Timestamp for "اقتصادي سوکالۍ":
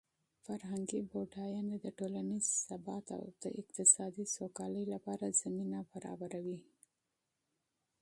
3.61-4.85